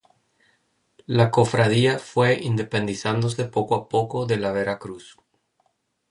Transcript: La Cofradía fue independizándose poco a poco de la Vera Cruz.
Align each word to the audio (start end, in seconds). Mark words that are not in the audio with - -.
La 1.05 1.29
Cofradía 1.29 1.99
fue 1.99 2.39
independizándose 2.41 3.45
poco 3.45 3.75
a 3.75 3.87
poco 3.87 4.25
de 4.25 4.37
la 4.37 4.51
Vera 4.51 4.79
Cruz. 4.79 5.15